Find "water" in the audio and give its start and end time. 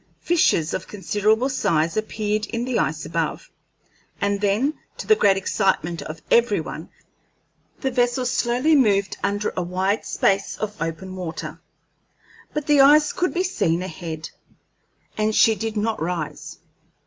11.15-11.61